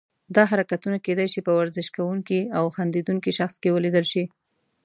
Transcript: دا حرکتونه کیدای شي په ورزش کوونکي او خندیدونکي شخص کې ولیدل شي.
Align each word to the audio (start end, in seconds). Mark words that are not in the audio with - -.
دا 0.35 0.43
حرکتونه 0.51 0.97
کیدای 1.05 1.27
شي 1.33 1.39
په 1.47 1.51
ورزش 1.59 1.87
کوونکي 1.95 2.39
او 2.57 2.65
خندیدونکي 2.75 3.31
شخص 3.39 3.55
کې 3.61 3.73
ولیدل 3.75 4.05
شي. 4.11 4.23